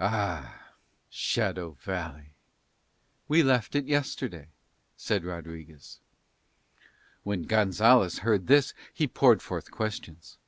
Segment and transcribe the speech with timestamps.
[0.00, 0.72] "Ah,
[1.08, 2.34] Shadow Valley!"
[3.28, 4.48] "We left it yesterday,"
[4.96, 6.00] said Rodriguez.
[7.22, 10.38] When Gonzalez heard this he poured forth questions.